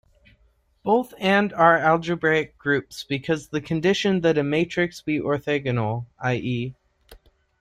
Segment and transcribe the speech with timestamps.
[0.81, 6.73] Both and are algebraic groups, because the condition that a matrix be orthogonal, i.e.